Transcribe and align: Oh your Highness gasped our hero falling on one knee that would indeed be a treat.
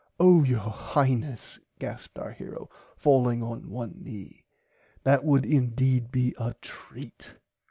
Oh 0.19 0.41
your 0.41 0.61
Highness 0.71 1.59
gasped 1.77 2.17
our 2.17 2.31
hero 2.31 2.71
falling 2.97 3.43
on 3.43 3.69
one 3.69 4.01
knee 4.03 4.45
that 5.03 5.23
would 5.23 5.45
indeed 5.45 6.11
be 6.11 6.33
a 6.39 6.55
treat. 6.55 7.35